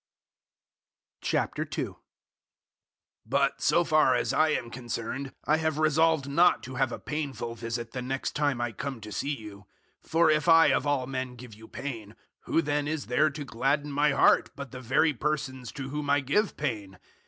002:001 1.21 1.97
But, 3.23 3.61
so 3.61 3.83
far 3.83 4.15
as 4.15 4.33
I 4.33 4.49
am 4.49 4.71
concerned, 4.71 5.31
I 5.45 5.57
have 5.57 5.77
resolved 5.77 6.27
not 6.27 6.63
to 6.63 6.73
have 6.73 6.91
a 6.91 6.97
painful 6.97 7.53
visit 7.53 7.91
the 7.91 8.01
next 8.01 8.35
time 8.35 8.59
I 8.59 8.71
come 8.71 8.99
to 9.01 9.11
see 9.11 9.35
you. 9.35 9.67
002:002 10.03 10.09
For 10.09 10.31
if 10.31 10.47
I 10.49 10.73
of 10.73 10.87
all 10.87 11.05
men 11.05 11.35
give 11.35 11.53
you 11.53 11.67
pain, 11.67 12.15
who 12.45 12.63
then 12.63 12.87
is 12.87 13.05
there 13.05 13.29
to 13.29 13.45
gladden 13.45 13.91
my 13.91 14.09
heart, 14.09 14.49
but 14.55 14.71
the 14.71 14.81
very 14.81 15.13
persons 15.13 15.71
to 15.73 15.89
whom 15.89 16.09
I 16.09 16.21
give 16.21 16.57
pain? 16.57 16.97